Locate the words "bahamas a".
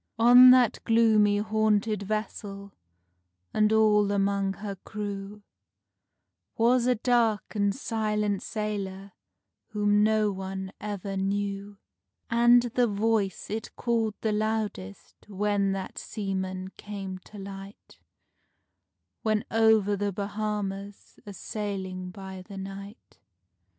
20.11-21.33